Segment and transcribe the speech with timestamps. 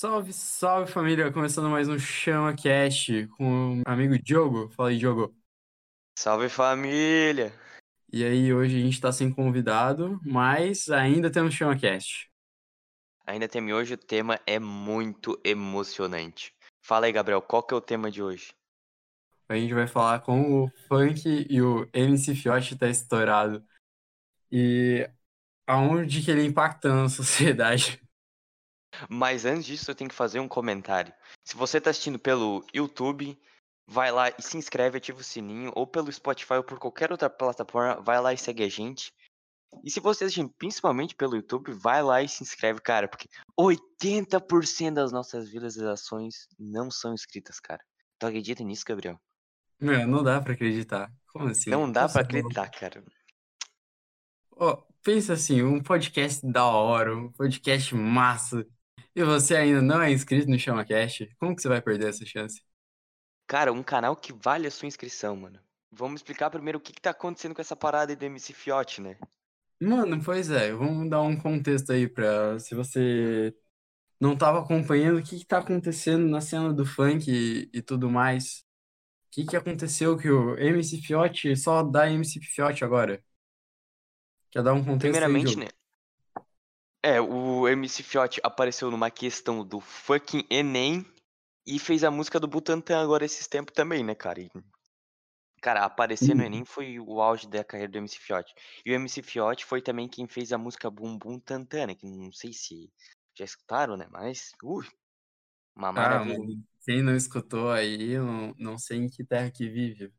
[0.00, 1.32] Salve, salve família!
[1.32, 4.68] Começando mais um Chama Cast com o amigo Diogo.
[4.68, 5.36] Fala aí, Diogo.
[6.16, 7.52] Salve família!
[8.12, 12.30] E aí, hoje a gente tá sem convidado, mas ainda temos Chama Cast.
[13.26, 16.54] Ainda tem hoje, o tema é muito emocionante.
[16.80, 18.54] Fala aí, Gabriel, qual que é o tema de hoje?
[19.48, 23.66] A gente vai falar como o funk e o MC Fiote tá estourado.
[24.48, 25.10] E
[25.66, 28.00] aonde que ele impacta na sociedade.
[29.08, 31.12] Mas antes disso, eu tenho que fazer um comentário.
[31.44, 33.38] Se você está assistindo pelo YouTube,
[33.86, 37.30] vai lá e se inscreve, ativa o sininho, ou pelo Spotify ou por qualquer outra
[37.30, 39.12] plataforma, vai lá e segue a gente.
[39.84, 44.94] E se você assistir principalmente pelo YouTube, vai lá e se inscreve, cara, porque 80%
[44.94, 47.82] das nossas visualizações não são inscritas, cara.
[48.18, 49.20] Tu acredita nisso, Gabriel?
[49.80, 51.12] Não, não dá pra acreditar.
[51.26, 51.70] Como assim?
[51.70, 53.04] Não dá Nossa, pra acreditar, cara.
[54.52, 58.66] Ó, pensa assim, um podcast da hora, um podcast massa,
[59.14, 62.60] e você ainda não é inscrito no ChamaCast, como que você vai perder essa chance?
[63.48, 65.60] Cara, um canal que vale a sua inscrição, mano.
[65.90, 69.00] Vamos explicar primeiro o que, que tá acontecendo com essa parada aí do MC Fiote,
[69.00, 69.18] né?
[69.80, 73.54] Mano, pois é, vamos dar um contexto aí pra se você
[74.20, 78.10] não tava acompanhando o que que tá acontecendo na cena do funk e, e tudo
[78.10, 78.60] mais.
[79.28, 83.22] O que que aconteceu que o MC Fiote só dá MC Fiote agora?
[84.50, 85.58] Quer dar um contexto aí, Primeiramente, Diogo?
[85.58, 85.68] né?
[87.02, 91.04] É, o MC Fiote apareceu numa questão do fucking Enem
[91.66, 94.40] e fez a música do Butantan agora esses tempos também, né, cara?
[94.40, 94.50] E,
[95.62, 96.44] cara, aparecer no Hum.
[96.44, 98.54] Enem foi o auge da carreira do MC Fiote.
[98.84, 101.94] E o MC Fiote foi também quem fez a música Bum Bum Tantan, né?
[101.94, 102.92] Que não sei se
[103.36, 104.06] já escutaram, né?
[104.10, 104.86] Mas, ui,
[105.76, 106.38] uma Ah, maravilha.
[106.38, 110.12] mano, quem não escutou aí, não, não sei em que terra que vive.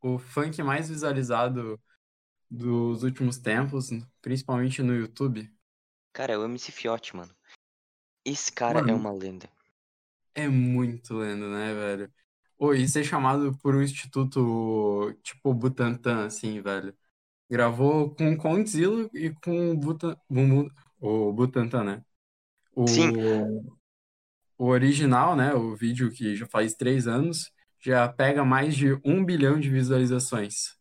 [0.00, 1.80] O funk mais visualizado
[2.50, 3.90] dos últimos tempos,
[4.22, 5.50] principalmente no YouTube,
[6.14, 7.36] Cara, é o MC Fiote, mano.
[8.24, 9.50] Esse cara é mano, uma lenda.
[10.34, 12.12] é muito lendo, né, velho?
[12.58, 16.96] Ô, e ser chamado por um instituto tipo Butantan, assim, velho.
[17.50, 20.16] Gravou com o Condzilla e com o Butan,
[21.00, 22.04] o Butantan, né?
[22.86, 23.74] Sim, O,
[24.58, 25.54] o original, né?
[25.54, 30.76] O vídeo que já faz três anos, já pega mais de um bilhão de visualizações.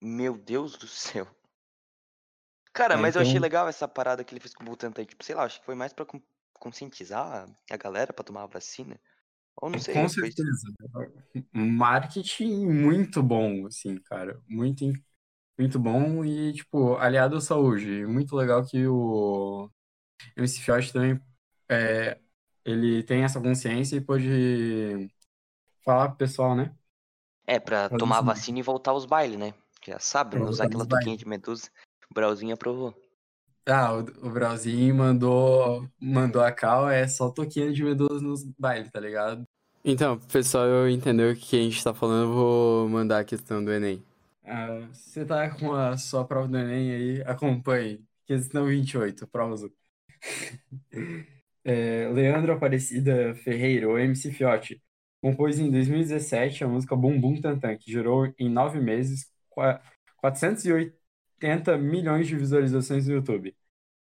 [0.00, 1.28] meu Deus do céu.
[2.78, 5.04] Cara, É, mas eu achei então, legal essa parada que ele fez com o Butantan.
[5.04, 6.22] Tipo, sei lá, acho que foi mais pra con-
[6.54, 9.00] conscientizar a galera pra tomar a vacina.
[9.56, 10.30] Ou não sei, com foi.
[10.30, 10.72] certeza.
[11.52, 14.40] Marketing muito bom, assim, cara.
[14.48, 14.84] Muito,
[15.58, 18.06] muito bom e, tipo, aliado à saúde.
[18.06, 19.70] Muito legal que o
[20.36, 21.20] MC Fiote também
[21.70, 22.18] é,
[22.64, 24.28] ele tem essa consciência e pode
[25.84, 26.74] falar pro pessoal, né?
[27.46, 29.52] É, pra tomar a vacina e voltar aos bailes, né?
[29.86, 31.18] Já sabe, Pra não usar aquela bailes.
[31.18, 31.70] de medusa.
[32.10, 32.94] O Brauzinho aprovou.
[33.66, 38.90] Ah, o, o Brauzinho mandou, mandou a cal, é só toquinho de medusa nos bailes,
[38.90, 39.44] tá ligado?
[39.84, 43.62] Então, pessoal, eu entendeu o que a gente tá falando, eu vou mandar a questão
[43.62, 44.02] do Enem.
[44.44, 48.02] Ah, você tá com a sua prova do Enem aí, acompanhe.
[48.26, 49.72] Questão 28, prova azul.
[51.64, 54.82] é, Leandro Aparecida Ferreira, ou MC Fiote,
[55.22, 59.30] compôs em 2017 a música Bumbum Tantan, que gerou em nove meses
[60.20, 60.97] 408
[61.40, 63.54] 80 milhões de visualizações no YouTube.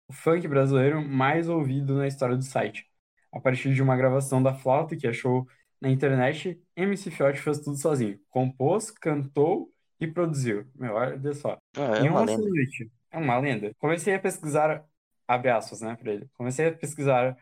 [0.09, 2.87] O funk brasileiro mais ouvido na história do site.
[3.33, 5.47] A partir de uma gravação da flauta que achou
[5.81, 8.21] na internet, MC Fiote fez tudo sozinho.
[8.29, 10.67] Compôs, cantou e produziu.
[10.75, 11.57] Meu, olha só.
[11.77, 12.49] Ah, é uma lenda.
[12.49, 13.73] Noite, é uma lenda.
[13.79, 14.85] Comecei a pesquisar,
[15.27, 16.29] abre aspas, né, pra ele.
[16.35, 17.37] Comecei a pesquisar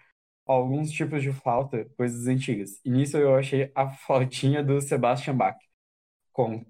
[0.47, 2.81] alguns tipos de flauta, coisas antigas.
[2.85, 5.59] E nisso eu achei a flautinha do Sebastian Bach.
[6.33, 6.65] Com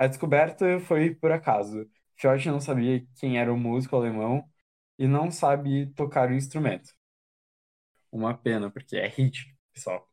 [0.00, 1.88] a descoberta foi por acaso.
[2.16, 4.44] Fiote não sabia quem era o músico alemão
[4.98, 6.90] e não sabe tocar o instrumento.
[8.12, 10.08] Uma pena, porque é hit, pessoal.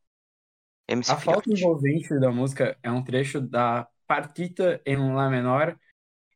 [0.88, 1.48] MC A Fiote.
[1.52, 5.78] envolvente da música é um trecho da Partita em Lá menor,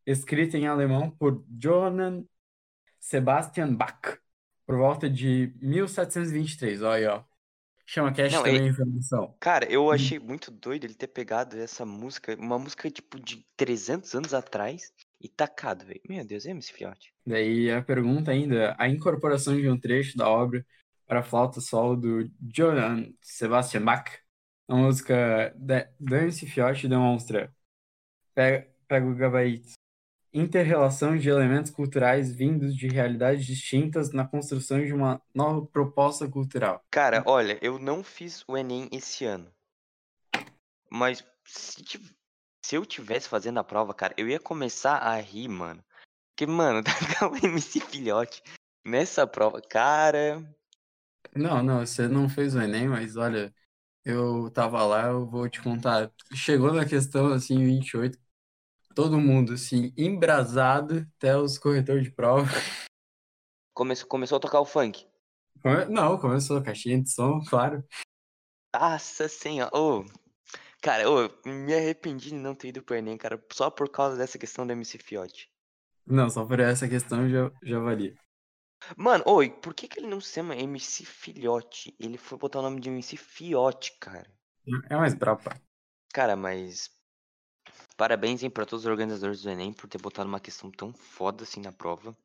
[0.07, 2.25] escrita em alemão por Johann
[3.01, 4.19] Sebastian Bach,
[4.67, 6.83] por volta de 1723.
[6.83, 7.25] Olha aí, ó.
[7.87, 9.37] Chama Cash Não, também e- informação.
[9.41, 9.95] cara, eu Hum.
[9.95, 14.93] achei muito doido ele ter pegado essa música, uma música tipo de 300 anos atrás
[15.21, 16.01] e tacado, velho.
[16.09, 17.15] Meu Deus, é MC Fiote.
[17.27, 20.67] Daí a pergunta ainda, a incorporação de um trecho da obra
[21.07, 24.09] para flauta solo do Johann Sebastian Bach,
[24.69, 27.55] a música da Dance Fiote demonstra,
[28.35, 29.73] pega, pega o gabarito,
[30.33, 36.83] inter-relação de elementos culturais vindos de realidades distintas na construção de uma nova proposta cultural.
[36.91, 39.53] Cara, olha, eu não fiz o Enem esse ano.
[40.91, 41.83] Mas se,
[42.65, 45.83] se eu tivesse fazendo a prova, cara, eu ia começar a rir, mano.
[46.31, 46.83] Porque, mano,
[47.19, 48.43] tá o MC Filhote
[48.85, 50.43] nessa prova, cara.
[51.35, 53.55] Não, não, você não fez o Enem, mas olha,
[54.05, 56.11] eu tava lá, eu vou te contar.
[56.35, 58.19] Chegou na questão, assim, 28,
[58.95, 62.49] todo mundo, assim, embrasado até os corretores de prova.
[63.75, 65.07] Começou, começou a tocar o funk.
[65.63, 67.85] Come- Não, começou, caixinha de som, claro.
[68.75, 69.71] Nossa senhora.
[69.77, 70.05] Ô,
[70.83, 74.39] cara, ô, me arrependi de não ter ido pro Enem, cara, só por causa dessa
[74.39, 75.51] questão do MC Fiote.
[76.07, 78.15] Não, só por essa questão já, já valia.
[78.97, 81.95] Mano, oi, por que que ele não se chama MC Filhote?
[82.01, 84.29] Ele foi botar o nome de MC Fiote, cara.
[84.91, 85.43] É mais brabo.
[86.13, 86.91] Cara, mas.
[87.97, 91.45] Parabéns, hein, pra todos os organizadores do Enem por ter botado uma questão tão foda
[91.45, 92.17] assim na prova.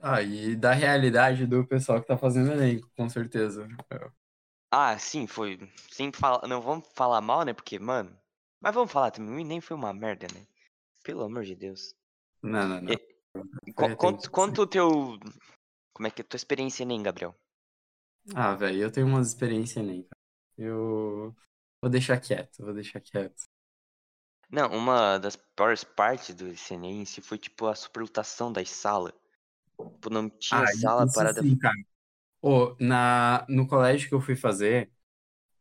[0.00, 3.66] Ah, e da realidade do pessoal que tá fazendo Enem, com certeza.
[4.70, 5.58] Ah, sim, foi.
[5.90, 6.46] Sem falar.
[6.46, 7.52] Não vamos falar mal, né?
[7.52, 8.16] Porque, mano.
[8.60, 9.34] Mas vamos falar também.
[9.34, 10.46] O Enem foi uma merda, né?
[11.04, 11.94] Pelo amor de Deus.
[12.42, 12.94] Não, não, não.
[12.94, 13.96] E-
[14.36, 15.18] Conta, o teu.
[15.94, 17.34] Como é que é a tua experiência em Enem, Gabriel?
[18.34, 20.20] Ah, velho, eu tenho umas experiências Enem, cara.
[20.58, 21.34] Eu
[21.80, 23.42] vou deixar quieto, vou deixar quieto.
[24.50, 29.12] Não, uma das piores partes do em si foi, tipo, a superlotação das salas.
[29.78, 31.46] Tipo, não tinha Ah, sala parada.
[31.46, 31.74] sim, cara.
[32.42, 34.90] Ô, na, no colégio que eu fui fazer,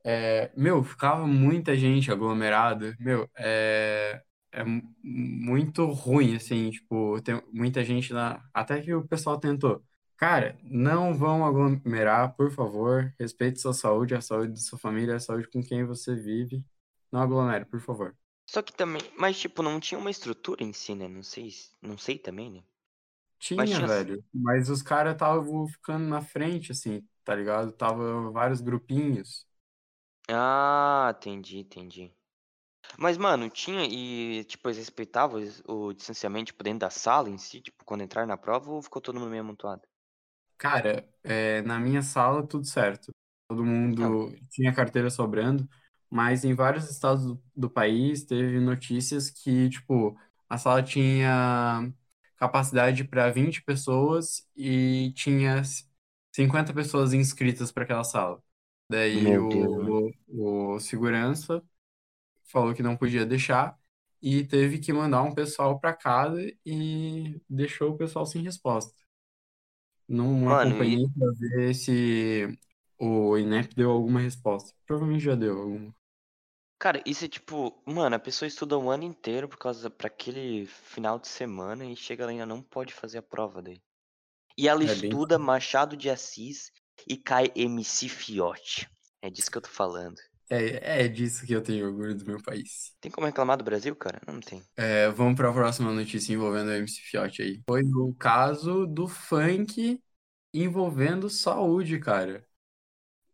[0.05, 2.95] é, meu, ficava muita gente aglomerada.
[2.99, 4.21] Meu, é,
[4.51, 8.43] é mu- muito ruim, assim, tipo, tem muita gente lá.
[8.53, 9.83] Até que o pessoal tentou.
[10.17, 13.13] Cara, não vão aglomerar, por favor.
[13.19, 16.63] Respeite sua saúde, a saúde de sua família, a saúde com quem você vive.
[17.11, 18.15] Não aglomere, por favor.
[18.47, 19.01] Só que também.
[19.17, 21.07] Mas, tipo, não tinha uma estrutura em si, né?
[21.07, 21.51] Não sei.
[21.51, 22.63] se- Não sei também, né?
[23.57, 24.23] Mas Tinha, tinha- velho.
[24.33, 27.71] Mas os caras estavam ficando na frente, assim, tá ligado?
[27.71, 29.47] Tava vários grupinhos.
[30.29, 32.13] Ah, entendi, entendi.
[32.99, 37.61] Mas, mano, tinha e, tipo, eles respeitavam o distanciamento, tipo, dentro da sala em si,
[37.61, 39.83] tipo, quando entrar na prova, ou ficou todo mundo meio amontoado?
[40.57, 43.11] Cara, é, na minha sala tudo certo.
[43.47, 45.67] Todo mundo tinha carteira sobrando,
[46.09, 50.17] mas em vários estados do, do país teve notícias que, tipo,
[50.49, 51.91] a sala tinha
[52.37, 55.61] capacidade para 20 pessoas e tinha
[56.33, 58.41] 50 pessoas inscritas para aquela sala.
[58.89, 61.63] Daí Deus, o, o segurança
[62.45, 63.77] falou que não podia deixar
[64.21, 68.93] e teve que mandar um pessoal para casa e deixou o pessoal sem resposta.
[70.07, 72.57] Não Mano, acompanhei para ver se
[72.99, 74.73] o INEP deu alguma resposta.
[74.85, 75.95] Provavelmente já deu alguma.
[76.79, 80.65] Cara, isso é tipo, mano, a pessoa estuda um ano inteiro por causa para aquele
[80.65, 83.81] final de semana e chega lá e ainda não pode fazer a prova daí.
[84.57, 86.71] E ela É bem- estuda Machado de Assis
[87.07, 88.89] e cai MC Fiote.
[89.21, 90.17] É disso que eu tô falando.
[90.49, 92.95] É, é disso que eu tenho orgulho do meu país.
[92.99, 94.19] Tem como reclamar do Brasil, cara?
[94.27, 94.61] Não tem.
[94.77, 97.63] É, vamos para a próxima notícia envolvendo o MC Fiote aí.
[97.67, 100.01] Foi o caso do funk
[100.53, 102.45] envolvendo saúde, cara.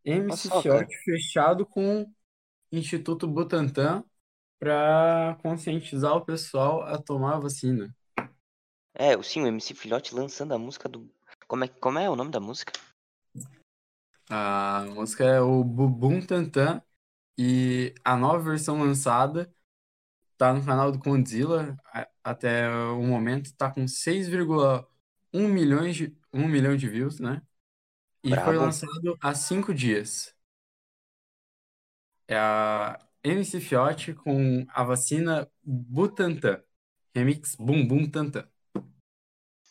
[0.04, 2.12] MC só, Fiote fechado com
[2.72, 4.04] Instituto Butantan
[4.60, 7.96] para conscientizar o pessoal a tomar a vacina.
[8.94, 11.10] É, sim, o MC Filhote lançando a música do.
[11.48, 12.74] Como é, como é o nome da música?
[14.30, 16.82] A música é o Bubum Tantan
[17.38, 19.54] e a nova versão lançada
[20.38, 21.78] tá no canal do Condzilla
[22.24, 27.42] até o momento tá com 6,1 milhões de 1 milhão de views, né?
[28.24, 28.60] E foi Brabo.
[28.60, 30.36] lançado há cinco dias.
[32.28, 36.64] É a MC Fiote com a vacina Butantan.
[37.14, 38.48] Remix Bum Bum Tantan.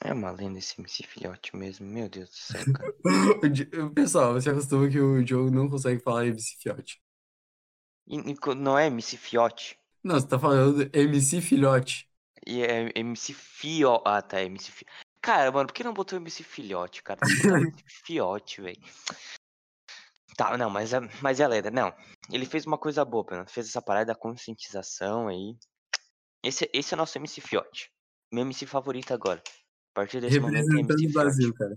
[0.02, 1.86] É uma lenda esse MC Filhote mesmo.
[1.86, 2.94] Meu Deus do céu, cara.
[3.94, 7.02] Pessoal, você acostuma que o Diogo não consegue falar MC Fiote.
[8.06, 8.16] E,
[8.54, 9.78] não é MC Fiote.
[10.02, 12.08] Não, você tá falando MC Filhote.
[12.46, 14.02] E é MC Fio.
[14.04, 14.86] Ah, tá, MC Fi...
[15.22, 17.20] Cara, mano, por que não botou MC Filhote, cara?
[17.22, 17.74] MC
[18.06, 18.80] Fiote, velho.
[20.36, 21.70] Tá, não, mas é, mas é lenda.
[21.70, 21.94] Não,
[22.32, 23.52] ele fez uma coisa boa, menos.
[23.52, 25.56] Fez essa parada da conscientização aí.
[26.42, 27.90] Esse, esse é o nosso MC Fiote.
[28.32, 29.42] Meu MC favorito agora.
[29.92, 31.58] A partir desse momento é Representando MC o Brasil, Fiote.
[31.58, 31.76] cara.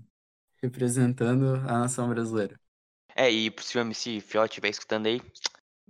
[0.62, 2.58] Representando a nação brasileira.
[3.16, 5.22] É, e se o MC Fiote estiver escutando aí,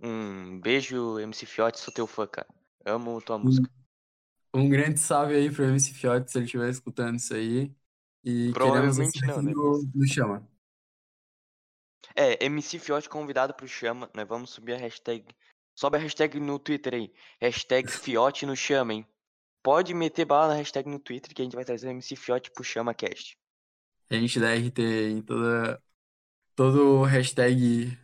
[0.01, 2.47] um beijo, MC Fiote, sou teu fã, cara.
[2.85, 3.69] Amo tua música.
[4.53, 7.73] Um grande salve aí pro MC Fiote, se ele estiver escutando isso aí.
[8.23, 9.51] E Provavelmente não, né?
[9.51, 10.47] no, no Chama.
[12.15, 14.09] É, MC Fiote convidado pro Chama.
[14.13, 15.25] Nós vamos subir a hashtag.
[15.75, 17.13] Sobe a hashtag no Twitter aí.
[17.41, 19.07] Hashtag Fiote no Chama, hein?
[19.63, 22.51] Pode meter bala na hashtag no Twitter que a gente vai trazer o MC Fiote
[22.51, 23.37] pro Chama Cast.
[24.09, 25.81] A gente dá RT em toda,
[26.55, 27.97] todo o hashtag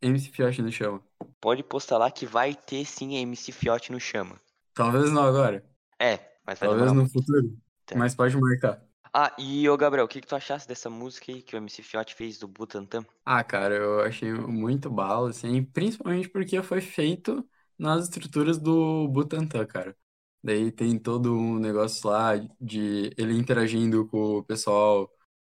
[0.00, 1.02] MC Fiote no Chama.
[1.40, 4.40] Pode postar lá que vai ter sim MC Fiote no Chama.
[4.74, 5.64] Talvez não agora,
[6.00, 7.96] É, mas vai talvez no futuro, Tá.
[7.96, 8.82] mas pode marcar.
[9.14, 11.80] Ah, e ô Gabriel, o que, que tu achasse dessa música aí que o MC
[11.82, 13.04] Fiote fez do Butantan?
[13.24, 19.66] Ah, cara, eu achei muito bala, assim, principalmente porque foi feito nas estruturas do Butantan,
[19.66, 19.96] cara.
[20.42, 25.08] Daí tem todo um negócio lá de ele interagindo com o pessoal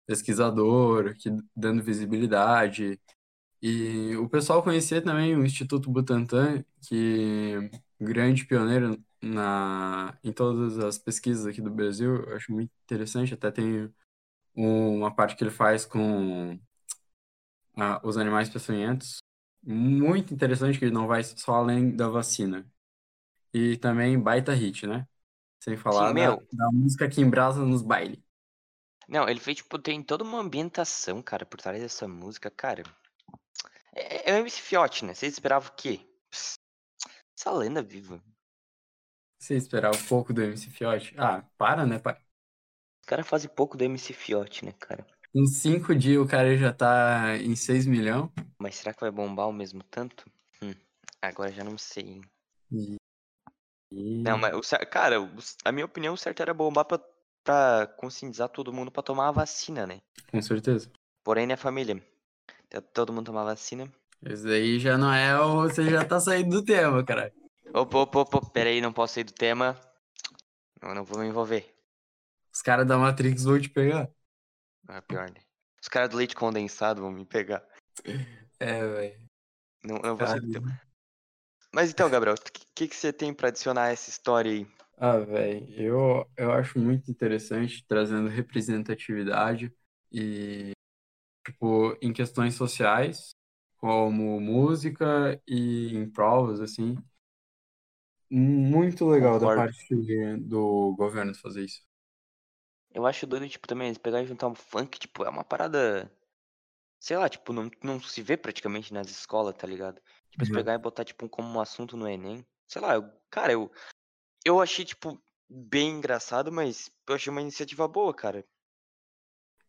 [0.05, 2.99] pesquisador, que dando visibilidade.
[3.61, 7.69] E o pessoal conhecer também o Instituto Butantan, que
[7.99, 13.33] grande pioneiro na, em todas as pesquisas aqui do Brasil, eu acho muito interessante.
[13.33, 13.93] Até tem
[14.55, 16.59] uma parte que ele faz com
[17.77, 19.23] ah, os animais peçonhentos,
[19.63, 22.69] muito interessante, que ele não vai só além da vacina.
[23.53, 25.07] E também baita hit, né?
[25.61, 28.19] Sem falar Sim, da, da música que embrasa nos bailes.
[29.07, 32.83] Não, ele fez, tipo, tem toda uma ambientação, cara, por trás dessa música, cara.
[33.95, 35.13] É, é o MC Fiote, né?
[35.13, 35.99] Vocês esperavam o quê?
[36.29, 36.57] Pss,
[37.37, 38.21] Essa lenda viva.
[39.43, 41.13] Você esperava um pouco do MC Fiote?
[41.17, 42.15] Ah, para, né, pai?
[43.01, 45.05] Os caras fazem pouco do MC Fiote, né, cara?
[45.35, 48.29] Em cinco dias o cara já tá em 6 milhões.
[48.57, 50.31] Mas será que vai bombar ao mesmo tanto?
[50.61, 50.73] Hum,
[51.21, 52.21] agora já não sei, hein?
[52.71, 52.97] E...
[53.91, 55.29] e- Não, mas, o cara, o-
[55.65, 56.99] a minha opinião, o certo era bombar pra,
[57.43, 59.99] pra conscientizar todo mundo pra tomar a vacina, né?
[60.31, 60.89] Com certeza.
[61.21, 62.01] Porém, né, família?
[62.69, 63.91] Tá Todo mundo tomar vacina.
[64.25, 65.61] Esse daí já não é o.
[65.63, 67.31] Você já tá saindo do tema, cara.
[67.75, 69.75] Opa, opa, opa, peraí, não posso sair do tema.
[70.79, 71.75] Eu não vou me envolver.
[72.53, 74.07] Os caras da Matrix vão te pegar.
[74.87, 75.41] Ah, pior, né?
[75.81, 77.65] Os caras do leite condensado vão me pegar.
[78.59, 79.19] É, velho.
[79.83, 80.79] Não, não vou sair do tema.
[81.73, 84.67] Mas então, Gabriel, o que, que, você tem pra adicionar a essa história aí?
[84.95, 89.73] Ah, velho, eu, eu acho muito interessante trazendo representatividade
[90.11, 90.73] e,
[91.43, 93.31] tipo, em questões sociais,
[93.77, 96.95] como música e em provas, assim.
[98.29, 99.73] Muito legal da Concordo.
[99.73, 99.95] parte
[100.39, 101.81] do governo fazer isso.
[102.93, 106.09] Eu acho doido, tipo, também, pegar e juntar um funk, tipo, é uma parada.
[106.99, 110.01] Sei lá, tipo, não, não se vê praticamente nas escolas, tá ligado?
[110.31, 110.47] Tipo, Uhum.
[110.47, 112.45] pegar e botar, tipo, como um assunto no Enem.
[112.67, 113.71] Sei lá, eu, cara, eu.
[114.45, 118.45] Eu achei, tipo, bem engraçado, mas eu achei uma iniciativa boa, cara.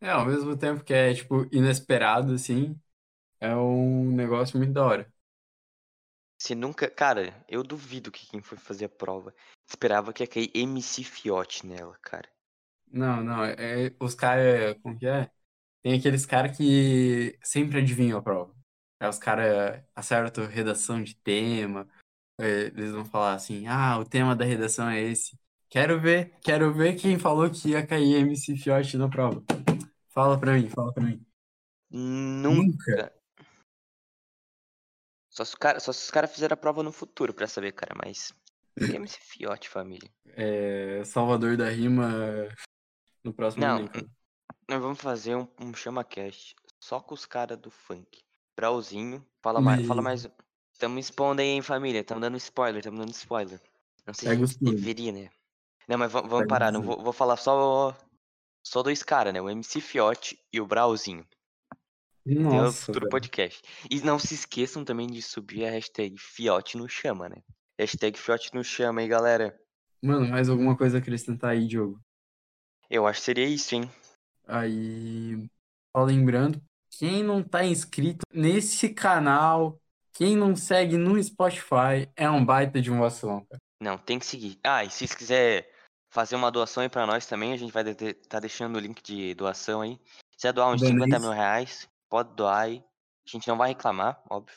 [0.00, 2.78] É, ao mesmo tempo que é, tipo, inesperado, assim,
[3.40, 5.13] é um negócio muito da hora.
[6.44, 6.90] Se nunca.
[6.90, 9.34] Cara, eu duvido que quem foi fazer a prova
[9.66, 12.28] esperava que ia cair MC Fiote nela, cara.
[12.92, 15.30] Não, não, é, é- os caras, como que é?
[15.82, 18.54] Tem aqueles caras que sempre adivinham a prova.
[19.00, 21.88] Aí os caras acertam redação de tema,
[22.38, 25.38] é, eles vão falar assim, ah, o tema da redação é esse.
[25.70, 29.42] Quero ver, quero ver quem falou que ia cair MC Fiote na prova.
[30.10, 31.24] Fala pra mim, fala pra mim.
[31.90, 33.10] Nunca.
[35.34, 37.92] Só se, cara, só se os caras fizeram a prova no futuro pra saber, cara,
[38.04, 38.32] mas.
[38.80, 40.08] é MC Fiote, família.
[40.36, 42.48] É, Salvador da Rima
[43.24, 44.06] no próximo Não, cara.
[44.68, 48.22] Nós vamos fazer um, um chama-cast só com os caras do funk.
[48.56, 50.28] Brauzinho, fala mais, fala mais.
[50.78, 52.04] Tamo expondo aí, hein, família.
[52.04, 53.60] Tamo dando spoiler, tamo dando spoiler.
[54.06, 54.76] Não sei se Pega tudo.
[54.76, 55.30] deveria, né?
[55.88, 56.70] Não, mas va- vamos parar.
[56.70, 57.96] Não vou, vou falar só,
[58.62, 59.40] só dois caras, né?
[59.42, 61.26] O MC Fiote e o Brauzinho.
[62.24, 63.10] Tem o Nossa, futuro velho.
[63.10, 63.62] podcast.
[63.90, 67.36] E não se esqueçam também de subir a hashtag Fiote no chama, né?
[67.78, 69.54] Hashtag Fiote no chama aí, galera.
[70.02, 72.00] Mano, mais alguma coisa a acrescentar aí, Diogo?
[72.88, 73.90] Eu acho que seria isso, hein?
[74.46, 75.48] Aí,
[75.94, 76.62] só lembrando,
[76.98, 79.78] quem não tá inscrito nesse canal,
[80.12, 83.60] quem não segue no Spotify, é um baita de um vacilão, cara.
[83.80, 84.58] Não, tem que seguir.
[84.64, 85.70] Ah, e se vocês quiser
[86.10, 89.02] fazer uma doação aí pra nós também, a gente vai estar tá deixando o link
[89.02, 89.98] de doação aí.
[90.30, 91.20] Se quiser doar uns Dando 50 isso.
[91.26, 92.84] mil reais, pode doar aí.
[93.26, 94.56] A gente não vai reclamar, óbvio.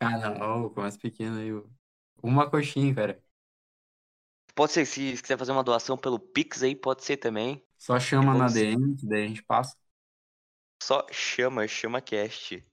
[0.00, 1.50] Ah, não, começa pequeno aí.
[2.22, 3.22] Uma coxinha, cara.
[4.54, 7.62] Pode ser, se quiser fazer uma doação pelo Pix aí, pode ser também.
[7.76, 9.76] Só chama na Vamos- DM, que daí a gente passa.
[10.82, 12.66] Só chama, chama cast.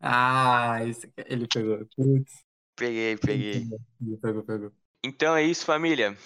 [0.00, 1.12] Ah, esse...
[1.26, 1.86] ele pegou.
[1.94, 2.42] Putz,
[2.74, 3.68] Peguei, peguei.
[4.00, 4.72] ele pegou, pegou.
[5.04, 6.16] Então é isso, família.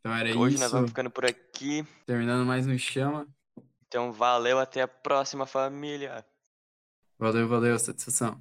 [0.00, 0.64] Então era Hoje isso.
[0.64, 1.84] nós vamos ficando por aqui.
[2.04, 3.28] Terminando mais um chama.
[3.90, 6.24] Então valeu, até a próxima, família.
[7.18, 8.40] Valeu, valeu, satisfação.